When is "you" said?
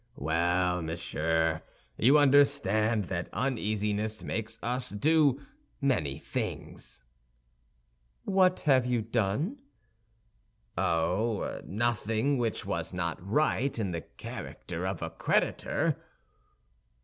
1.95-2.17, 8.87-9.03